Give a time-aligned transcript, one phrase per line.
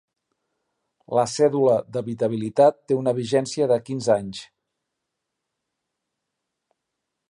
[1.17, 4.43] La cèdula d'habitabilitat té una vigència de quinze anys.